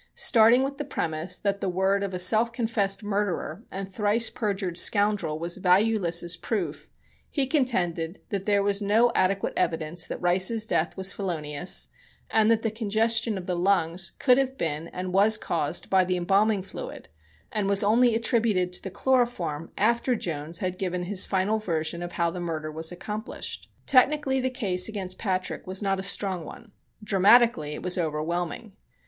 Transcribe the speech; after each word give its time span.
Starting 0.15 0.63
with 0.63 0.77
the 0.79 0.83
premise 0.83 1.37
that 1.37 1.61
the 1.61 1.69
word 1.69 2.03
of 2.03 2.11
a 2.11 2.17
self 2.17 2.51
confessed 2.51 3.03
murderer 3.03 3.63
and 3.71 3.87
thrice 3.87 4.31
perjured 4.31 4.75
scoundrel 4.75 5.37
was 5.37 5.57
valueless 5.57 6.23
as 6.23 6.35
proof, 6.35 6.89
he 7.29 7.45
contended 7.45 8.19
that 8.29 8.47
there 8.47 8.63
was 8.63 8.81
no 8.81 9.11
adequate 9.13 9.53
evidence 9.55 10.07
that 10.07 10.19
Rice's 10.19 10.65
death 10.65 10.97
was 10.97 11.13
felonious, 11.13 11.89
and 12.31 12.49
that 12.49 12.63
the 12.63 12.71
congestion 12.71 13.37
of 13.37 13.45
the 13.45 13.55
lungs 13.55 14.11
could 14.17 14.39
have 14.39 14.57
been 14.57 14.87
and 14.87 15.13
was 15.13 15.37
caused 15.37 15.87
by 15.87 16.03
the 16.03 16.17
embalming 16.17 16.63
fluid 16.63 17.07
and 17.51 17.69
was 17.69 17.83
only 17.83 18.15
attributed 18.15 18.73
to 18.73 18.81
the 18.81 18.89
chloroform 18.89 19.69
after 19.77 20.15
Jones 20.15 20.57
had 20.57 20.79
given 20.79 21.03
his 21.03 21.27
final 21.27 21.59
version 21.59 22.01
of 22.01 22.13
how 22.13 22.31
the 22.31 22.39
murder 22.41 22.71
was 22.71 22.91
accomplished. 22.91 23.69
Technically 23.85 24.39
the 24.39 24.49
case 24.49 24.89
against 24.89 25.19
Patrick 25.19 25.67
was 25.67 25.79
not 25.79 25.99
a 25.99 26.01
strong 26.01 26.43
one. 26.43 26.71
Dramatically 27.03 27.75
it 27.75 27.83
was 27.83 27.99
overwhelming. 27.99 28.73